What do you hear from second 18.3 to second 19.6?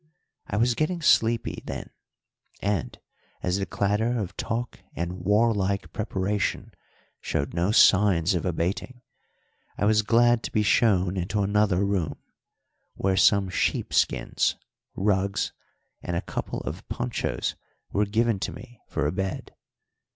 to me for a bed.